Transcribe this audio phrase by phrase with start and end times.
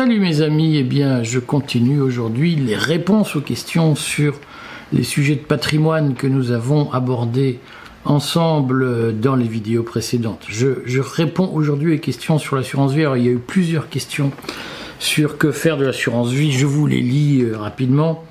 [0.00, 4.40] Salut mes amis, eh bien je continue aujourd'hui les réponses aux questions sur
[4.94, 7.60] les sujets de patrimoine que nous avons abordés
[8.06, 10.46] ensemble dans les vidéos précédentes.
[10.48, 13.02] Je, réponds aujourd'hui aux questions sur l'assurance vie.
[13.02, 14.32] Alors il y a eu plusieurs questions
[14.98, 16.50] sur que faire de l'assurance vie.
[16.50, 18.24] Je vous les lis euh, rapidement.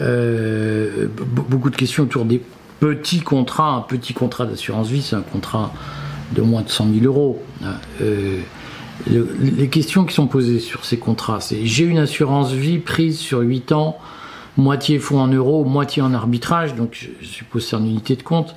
[0.00, 2.40] Euh, beaucoup de questions autour des
[2.80, 3.74] petits contrats.
[3.74, 5.74] Un petit contrat d'assurance vie, c'est un contrat
[6.34, 7.42] de moins de 100 000 euros.
[8.00, 8.38] Euh,
[9.06, 13.40] les questions qui sont posées sur ces contrats, c'est j'ai une assurance vie prise sur
[13.40, 13.98] 8 ans,
[14.56, 18.54] moitié fonds en euros, moitié en arbitrage, donc je suppose c'est en unité de compte.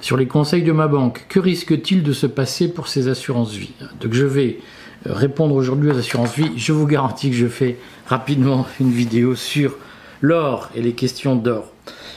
[0.00, 3.72] Sur les conseils de ma banque, que risque-t-il de se passer pour ces assurances vie?
[4.00, 4.58] Donc je vais
[5.06, 6.50] euh, répondre aujourd'hui aux assurances vie.
[6.56, 9.76] Je vous garantis que je fais rapidement une vidéo sur
[10.22, 11.70] l'or et les questions d'or.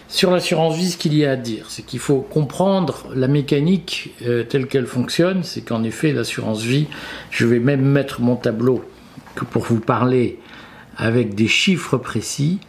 [0.07, 4.13] Sur l'assurance vie, ce qu'il y a à dire, c'est qu'il faut comprendre la mécanique
[4.25, 5.43] euh, telle qu'elle fonctionne.
[5.43, 6.87] C'est qu'en effet, l'assurance vie,
[7.31, 8.85] je vais même mettre mon tableau
[9.51, 10.39] pour vous parler
[10.95, 12.59] avec des chiffres précis.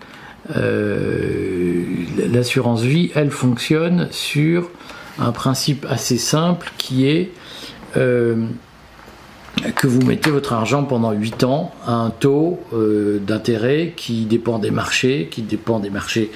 [0.56, 1.84] Euh,
[2.32, 4.70] l'assurance vie, elle fonctionne sur
[5.18, 7.30] un principe assez simple qui est
[7.96, 8.46] euh,
[9.74, 12.60] que vous mettez votre argent pendant 8 ans à un taux
[13.26, 16.30] d'intérêt qui dépend des marchés, qui dépend des marchés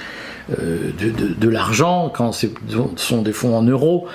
[0.59, 2.47] euh, de, l'argent, quand ce
[2.95, 4.07] sont des fonds en euros,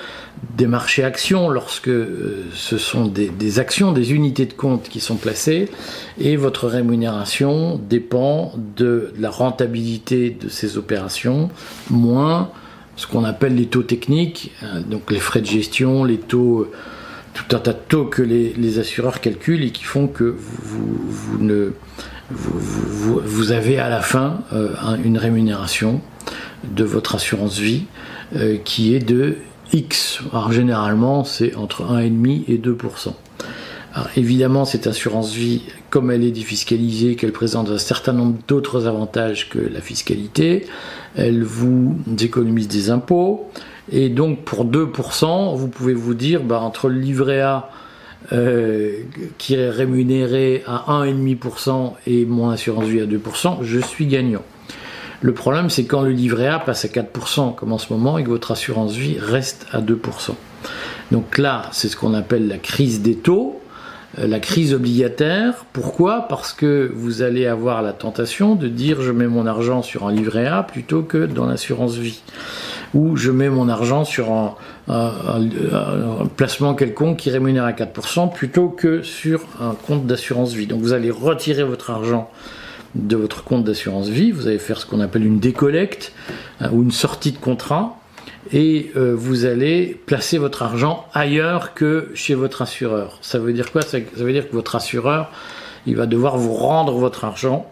[0.55, 5.15] des marchés actions, lorsque euh, ce sont des, actions, des unités de compte qui sont
[5.15, 5.69] placées,
[6.19, 11.49] et votre rémunération dépend de la rentabilité de ces opérations,
[11.89, 12.49] moins
[12.97, 16.69] ce qu'on appelle les taux techniques, hein, donc les frais de gestion, les taux,
[17.37, 21.73] tout un tas de taux que les, assureurs calculent et qui font que vous, ne,
[22.29, 26.01] vous, avez à la fin euh, une rémunération
[26.63, 27.85] de votre assurance vie
[28.35, 29.37] euh, qui est de
[29.73, 30.19] X.
[30.31, 33.13] Alors généralement c'est entre 1,5 et 2%.
[33.93, 38.85] Alors, évidemment cette assurance vie, comme elle est défiscalisée, qu'elle présente un certain nombre d'autres
[38.85, 40.67] avantages que la fiscalité,
[41.15, 43.49] elle vous économise des impôts.
[43.91, 47.69] Et donc pour 2%, vous pouvez vous dire, bah, entre le livret A
[48.33, 49.03] euh,
[49.37, 54.43] qui est rémunéré à 1,5% et mon assurance vie à 2%, je suis gagnant.
[55.21, 58.23] Le problème, c'est quand le livret A passe à 4%, comme en ce moment, et
[58.23, 59.97] que votre assurance vie reste à 2%.
[61.11, 63.61] Donc là, c'est ce qu'on appelle la crise des taux,
[64.19, 65.65] euh, la crise obligataire.
[65.73, 66.27] Pourquoi?
[66.27, 70.11] Parce que vous allez avoir la tentation de dire je mets mon argent sur un
[70.11, 72.21] livret A plutôt que dans l'assurance vie.
[72.97, 74.55] Ou je mets mon argent sur un,
[76.35, 80.65] placement quelconque qui rémunère à 4% plutôt que sur un compte d'assurance vie.
[80.65, 82.29] Donc vous allez retirer votre argent
[82.95, 86.13] de votre compte d'assurance vie, vous allez faire ce qu'on appelle une décollecte
[86.59, 87.97] hein, ou une sortie de contrat
[88.51, 93.19] et euh, vous allez placer votre argent ailleurs que chez votre assureur.
[93.21, 93.81] Ça veut dire quoi?
[93.81, 95.31] Ça, veut dire que votre assureur,
[95.85, 97.69] il va devoir vous rendre votre argent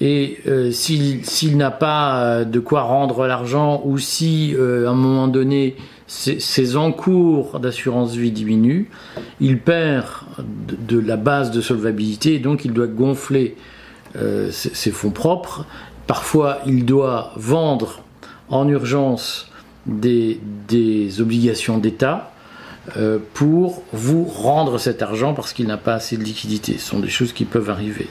[0.00, 5.28] et euh, s'il n'a pas euh, de quoi rendre l'argent ou si à un moment
[5.28, 8.86] donné ses, encours d'assurance vie diminuent,
[9.40, 10.06] il perd
[10.38, 13.56] de, la base de solvabilité et donc il doit gonfler
[14.16, 15.66] euh, ses fonds propres.
[16.06, 18.02] Parfois, il doit vendre
[18.48, 19.50] en urgence
[19.86, 20.38] des,
[21.20, 22.33] obligations d'État euh,
[23.32, 26.76] pour vous rendre cet argent parce qu'il n'a pas assez de liquidité.
[26.78, 28.06] Ce sont des choses qui peuvent arriver.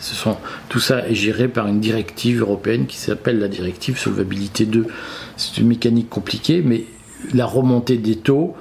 [0.69, 4.87] Tout ça est géré par une directive européenne qui s'appelle la directive Solvabilité 2.
[5.37, 6.85] C'est une mécanique compliquée, mais
[7.33, 8.55] la remontée des taux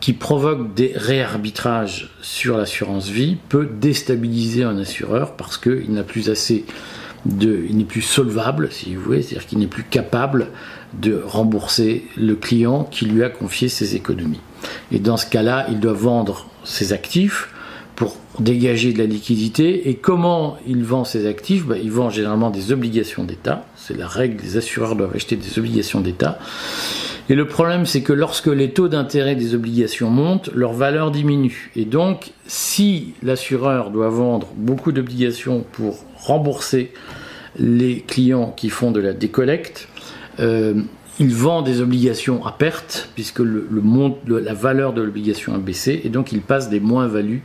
[0.00, 6.30] qui provoque des réarbitrages sur l'assurance vie peut déstabiliser un assureur parce qu'il n'a plus
[6.30, 6.64] assez
[7.26, 10.48] de, il n'est plus solvable, si vous voulez, c'est-à-dire qu'il n'est plus capable
[10.94, 14.40] de rembourser le client qui lui a confié ses économies.
[14.92, 17.48] Et dans ce cas-là, il doit vendre ses actifs
[17.96, 19.88] pour dégager de la liquidité.
[19.88, 21.66] Et comment il vend ses actifs?
[21.66, 23.66] Ben, Il vend généralement des obligations d'État.
[23.76, 26.38] C'est la règle, les assureurs doivent acheter des obligations d'État.
[27.30, 31.70] Et le problème, c'est que lorsque les taux d'intérêt des obligations montent, leur valeur diminue.
[31.76, 36.92] Et donc, si l'assureur doit vendre beaucoup d'obligations pour rembourser
[37.58, 39.88] les clients qui font de la décollecte,
[40.40, 40.74] euh,
[41.20, 46.32] il vend des obligations à perte, puisque la valeur de l'obligation a baissé, et donc
[46.32, 47.42] il passe des moins-values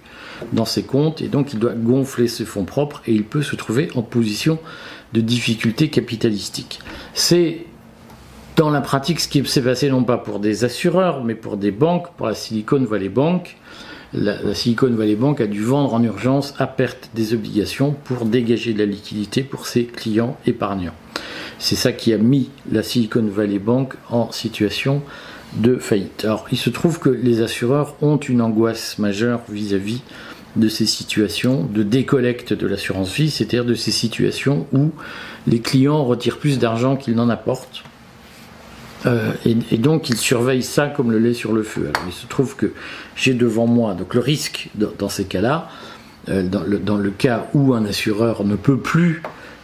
[0.51, 3.55] dans ses comptes, et donc il doit gonfler ses fonds propres, et il peut se
[3.55, 4.59] trouver en position
[5.13, 6.79] de difficulté capitalistique.
[7.13, 7.65] C'est
[8.55, 11.71] dans la pratique, ce qui s'est passé non pas pour des assureurs, mais pour des
[11.71, 13.57] banques, pour la Silicon Valley Bank,
[14.13, 18.73] la, Silicon Valley Bank a dû vendre en urgence à perte des obligations pour dégager
[18.73, 20.93] de la liquidité pour ses clients épargnants.
[21.63, 25.01] C'est ça qui a mis la Silicon Valley Bank en situation
[25.55, 26.25] de faillite.
[26.25, 30.01] Alors, il se trouve que les assureurs ont une angoisse majeure vis-à-vis
[30.57, 34.91] de ces situations de décollecte de l'assurance vie, c'est-à-dire de ces situations où
[35.47, 37.83] les clients retirent plus d'argent qu'ils n'en apportent.
[39.05, 41.89] Euh, et, donc ils surveillent ça comme le lait sur le feu.
[41.95, 42.73] Alors il se trouve que
[43.15, 45.69] j'ai devant moi donc le risque dans, ces cas-là,
[46.27, 49.21] euh, dans, le, dans, le, cas où un assureur ne peut plus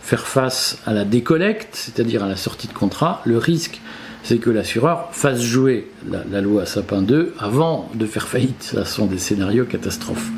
[0.09, 3.79] faire face à la décollecte, c'est-à-dire à la sortie de contrat, le risque
[4.23, 8.63] c'est que l'assureur fasse jouer la, loi Sapin 2 avant de faire faillite.
[8.63, 10.29] Ce sont des scénarios catastrophes.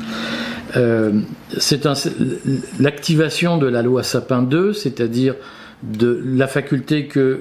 [0.76, 1.20] Euh,
[2.78, 5.34] l'activation de la loi Sapin 2, c'est-à-dire
[5.82, 7.40] de la faculté que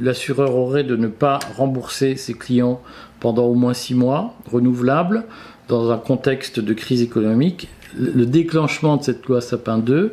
[0.00, 2.80] l'assureur aurait de ne pas rembourser ses clients
[3.20, 5.24] pendant au moins six mois, renouvelable,
[5.68, 7.68] dans un contexte de crise économique.
[7.96, 10.12] Le déclenchement de cette loi Sapin 2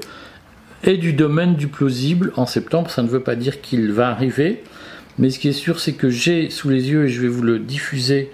[0.83, 2.89] est du domaine du plausible en septembre.
[2.89, 4.63] Ça ne veut pas dire qu'il va arriver,
[5.17, 7.43] mais ce qui est sûr, c'est que j'ai sous les yeux, et je vais vous
[7.43, 8.31] le diffuser,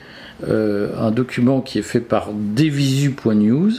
[0.48, 3.72] euh, un document qui est fait par devisu.news,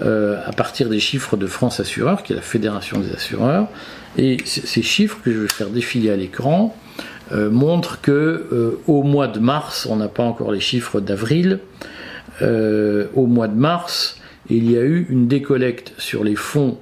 [0.00, 3.66] euh, à partir des chiffres de France Assureur, qui est la fédération des assureurs.
[4.16, 6.76] Et ces chiffres que je vais faire défiler à l'écran
[7.32, 11.58] euh, montrent que au mois de mars, on n'a pas encore les chiffres d'avril,
[12.40, 16.78] au mois de mars, il y a eu une décollecte sur les fonds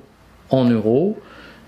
[0.50, 1.18] en euros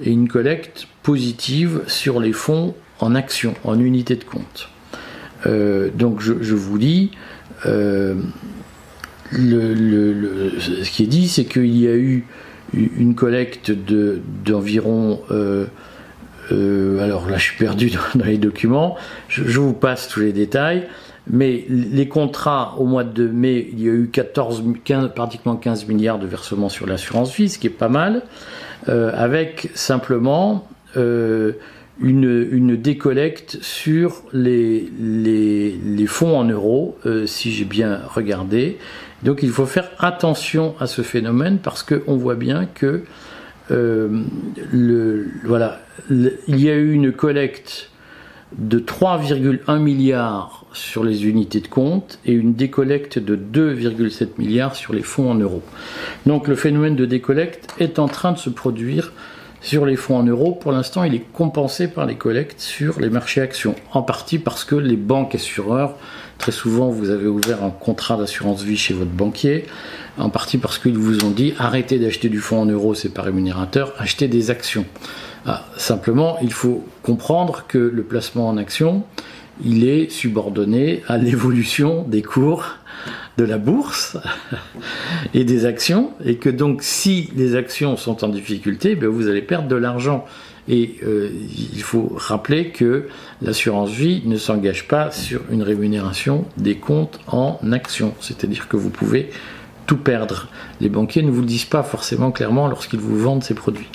[0.00, 4.68] et une collecte positive sur les fonds en action, en unité de compte.
[5.46, 7.12] Euh, donc je, vous dis,
[7.66, 8.14] euh,
[9.32, 12.26] ce qui est dit, c'est qu'il y a eu
[12.74, 13.72] une collecte
[14.44, 15.20] d'environ...
[16.50, 18.96] Euh, alors là, je suis perdu dans, les documents.
[19.28, 20.86] Je, vous passe tous les détails.
[21.30, 25.86] Mais les contrats au mois de mai, il y a eu 14, 15, pratiquement 15
[25.86, 28.22] milliards de versements sur l'assurance vie, ce qui est pas mal,
[28.86, 30.66] avec simplement
[32.00, 38.78] une, décollecte sur les, les, fonds en euros, euh, si j'ai bien regardé.
[39.22, 43.02] Donc il faut faire attention à ce phénomène parce qu'on voit bien que
[43.70, 44.22] euh,
[44.72, 47.90] le, voilà, il y a eu une collecte
[48.56, 54.94] de 3,1 milliards sur les unités de compte et une décollecte de 2,7 milliards sur
[54.94, 55.62] les fonds en euros.
[56.26, 59.12] Donc le phénomène de décollecte est en train de se produire
[59.60, 63.10] sur les fonds en euros, pour l'instant, il est compensé par les collectes sur les
[63.10, 63.74] marchés actions.
[63.92, 65.96] En partie parce que les banques assureurs,
[66.38, 69.66] très souvent, vous avez ouvert un contrat d'assurance vie chez votre banquier.
[70.18, 73.22] En partie parce qu'ils vous ont dit arrêtez d'acheter du fonds en euros, c'est pas
[73.22, 74.84] rémunérateur, achetez des actions.
[75.46, 79.04] Ah, simplement, il faut comprendre que le placement en actions,
[79.64, 82.64] il est subordonné à l'évolution des cours
[83.36, 84.16] de la bourse
[85.34, 89.42] et des actions, et que donc si les actions sont en difficulté, ben vous allez
[89.42, 90.24] perdre de l'argent.
[90.70, 91.30] Et euh,
[91.72, 93.08] il faut rappeler que
[93.40, 98.90] l'assurance vie ne s'engage pas sur une rémunération des comptes en actions, c'est-à-dire que vous
[98.90, 99.30] pouvez
[99.88, 100.46] tout perdre.
[100.80, 103.88] Les banquiers ne vous le disent pas forcément clairement lorsqu'ils vous vendent ces produits.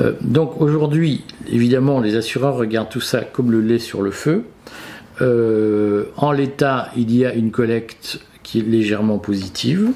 [0.00, 4.44] Euh, donc aujourd'hui, évidemment, les assureurs regardent tout ça comme le lait sur le feu.
[5.22, 9.90] Euh, en l'état, il y a une collecte qui est légèrement positive,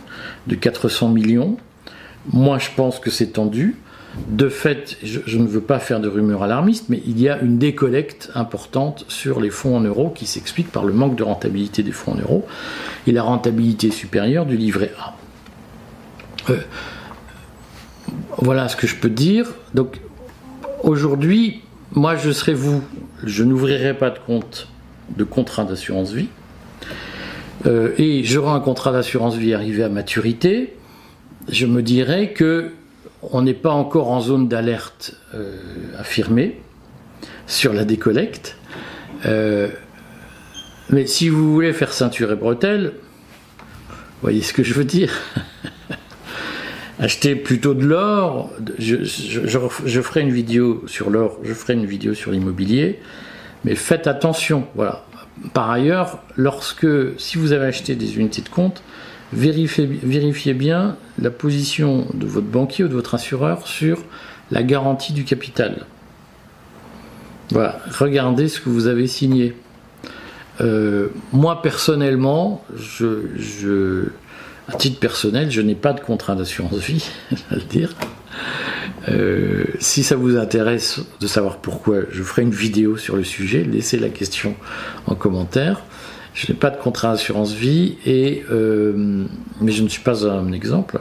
[0.47, 1.59] de 400 millions.
[2.33, 3.77] Moi, je pense que c'est tendu.
[4.29, 7.59] De fait, je, ne veux pas faire de rumeurs alarmistes, mais il y a une
[7.59, 11.93] décollecte importante sur les fonds en euros qui s'explique par le manque de rentabilité des
[11.93, 12.47] fonds en euros
[13.07, 15.15] et la rentabilité supérieure du livret A.
[16.51, 16.59] Euh,
[18.39, 19.47] voilà ce que je peux dire.
[19.75, 20.01] Donc,
[20.83, 21.63] aujourd'hui,
[21.93, 22.83] moi, je serai vous.
[23.25, 24.69] Je n'ouvrirai pas de compte
[25.17, 26.29] de contrat d'assurance vie.
[27.67, 30.77] Euh, et j'aurai un contrat d'assurance vie arrivé à maturité,
[31.49, 32.73] je me dirais que
[33.23, 35.57] on n'est pas encore en zone d'alerte euh,
[35.99, 36.61] affirmée
[37.47, 38.57] sur la décollecte.
[40.91, 42.93] Mais si vous voulez faire ceinture et bretelles,
[44.23, 45.13] voyez ce que je veux dire
[46.99, 48.51] Achetez plutôt de l'or.
[48.79, 53.01] Je, je, ferai une vidéo sur l'or, je ferai une vidéo sur l'immobilier,
[53.65, 54.67] mais faites attention.
[54.75, 55.05] Voilà.
[55.53, 56.87] Par ailleurs, lorsque,
[57.19, 58.83] si vous avez acheté des unités de compte,
[59.33, 63.99] vérifiez, bien la position de votre banquier ou de votre assureur sur
[64.51, 65.87] la garantie du capital.
[67.51, 69.55] Voilà, regardez ce que vous avez signé.
[70.63, 74.07] Euh, moi personnellement, je,
[74.69, 77.09] à titre personnel, je n'ai pas de contrat d'assurance vie,
[77.51, 77.95] à le dire.
[79.09, 83.63] Euh, si ça vous intéresse de savoir pourquoi, je ferai une vidéo sur le sujet.
[83.63, 84.57] Laissez la question
[85.07, 85.83] en commentaire.
[86.35, 89.25] Je n'ai pas de contrat d'assurance vie, et, euh,
[89.61, 91.01] mais je ne suis pas un exemple.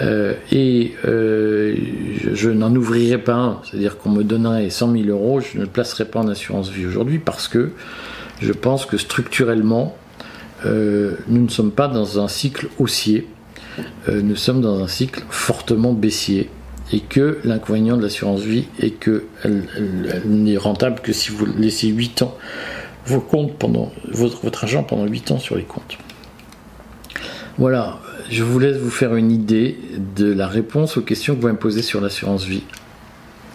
[0.00, 5.56] Euh, et je, n'en ouvrirai pas un, c'est-à-dire qu'on me donnerait 100 000 euros, je
[5.56, 7.72] ne le placerai pas en assurance vie aujourd'hui parce que
[8.40, 9.96] je pense que structurellement,
[10.64, 13.28] nous ne sommes pas dans un cycle haussier
[14.08, 16.50] euh, nous sommes dans un cycle fortement baissier
[16.92, 19.22] et que l'inconvénient de l'assurance vie est qu'elle
[20.24, 22.36] n'est rentable que si vous laissez 8 ans
[23.06, 25.98] vos comptes pendant votre, votre argent pendant 8 ans sur les comptes.
[27.58, 27.98] Voilà,
[28.30, 29.78] je vous laisse vous faire une idée
[30.16, 32.62] de la réponse aux questions que vous me posez sur l'assurance vie.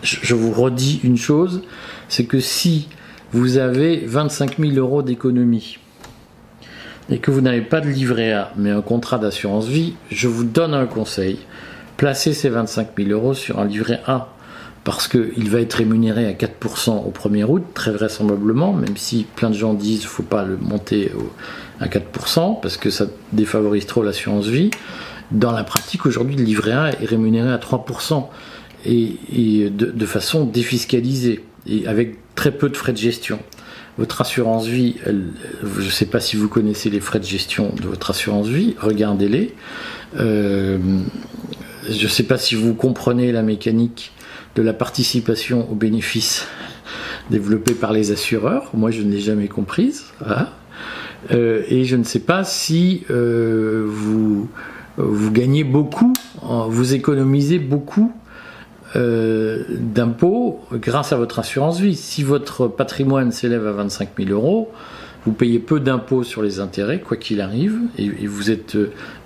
[0.01, 1.61] Je, vous redis une chose,
[2.09, 2.89] c'est que si
[3.31, 5.77] vous avez 25 000 euros d'économie
[7.09, 10.43] et que vous n'avez pas de livret A, mais un contrat d'assurance vie, je vous
[10.43, 11.39] donne un conseil.
[11.97, 14.29] Placez ces 25 000 euros sur un livret A
[14.83, 19.49] parce qu'il va être rémunéré à 4% au 1er août, très vraisemblablement, même si plein
[19.49, 21.11] de gens disent qu'il ne faut pas le monter
[21.79, 24.71] à 4%, parce que ça défavorise trop l'assurance vie.
[25.31, 28.27] Dans la pratique, aujourd'hui, le livret A est rémunéré à 3%,
[28.85, 33.39] et, de, façon défiscalisée, et avec très peu de frais de gestion.
[33.97, 37.87] Votre assurance vie, je ne sais pas si vous connaissez les frais de gestion de
[37.87, 39.53] votre assurance vie, regardez-les.
[40.19, 40.79] Euh,
[41.87, 44.11] je ne sais pas si vous comprenez la mécanique
[44.55, 46.47] de la participation aux bénéfices
[47.29, 48.71] développés par les assureurs.
[48.73, 50.05] Moi, je ne l'ai jamais comprise.
[51.31, 54.49] Euh, et je ne sais pas si euh, vous,
[54.97, 58.11] vous gagnez beaucoup, vous économisez beaucoup
[58.95, 61.95] euh, d'impôts grâce à votre assurance vie.
[61.95, 64.71] Si votre patrimoine s'élève à 25 000 euros,
[65.25, 68.77] vous payez peu d'impôts sur les intérêts, quoi qu'il arrive, et, vous êtes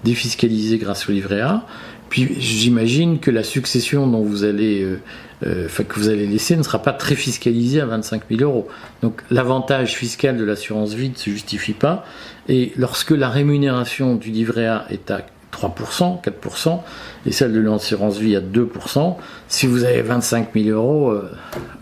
[0.03, 1.65] défiscalisé grâce au livret A.
[2.09, 4.99] Puis j'imagine que la succession dont vous allez, euh,
[5.45, 8.67] euh, que vous allez laisser ne sera pas très fiscalisée à 25 000 euros.
[9.01, 12.05] Donc l'avantage fiscal de l'assurance vie ne se justifie pas.
[12.47, 16.79] Et lorsque la rémunération du livret A est à 3%, 4%,
[17.25, 19.15] et celle de l'assurance vie à 2%,
[19.47, 21.31] si vous avez 25 000 euros, euh,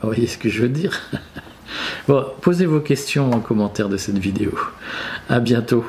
[0.02, 1.02] voyez ce que je veux dire
[2.42, 4.52] posez vos questions en commentaire de cette vidéo.
[5.30, 5.84] À bientôt.